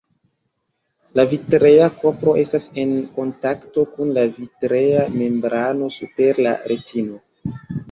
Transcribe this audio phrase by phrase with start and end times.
[1.19, 7.25] La vitrea korpo estas en kontakto kun la vitrea membrano super la retino.